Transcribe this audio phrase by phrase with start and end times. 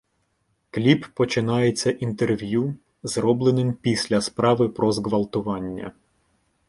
[0.69, 5.91] Кліп починається інтерв'ю, зробленим після справи про зґвалтування.